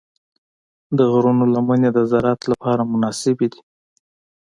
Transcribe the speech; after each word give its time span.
د 0.97 0.99
غرونو 1.11 1.43
لمنې 1.53 1.89
د 1.93 1.99
زراعت 2.11 2.41
لپاره 2.51 2.89
مناسبې 2.91 3.47
دي. 3.53 3.61